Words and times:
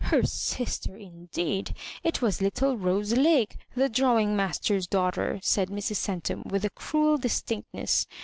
Her 0.05 0.23
sister 0.23 0.95
indeed 0.97 1.75
I 2.03 2.07
It 2.07 2.23
was 2.23 2.41
little 2.41 2.75
Rose 2.75 3.13
Lake, 3.15 3.57
the 3.75 3.87
drawing 3.87 4.35
master's 4.35 4.87
daughter," 4.87 5.39
said 5.43 5.69
Mrs. 5.69 5.97
Centura, 5.97 6.43
with 6.43 6.67
cruel 6.73 7.19
distinctness. 7.19 8.07